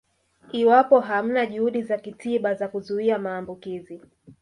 [0.51, 4.01] Iwapo hamna juhudi za kitiba za kuzuia maambukizi